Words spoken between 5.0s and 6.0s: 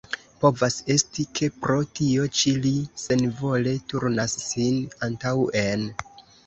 antaŭen.